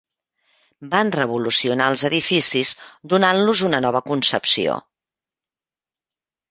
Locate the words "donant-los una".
3.15-3.83